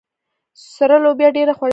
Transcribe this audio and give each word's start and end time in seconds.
سره 0.75 0.95
لوبیا 1.03 1.29
ډیره 1.37 1.53
خوړل 1.57 1.63
کیږي. 1.67 1.69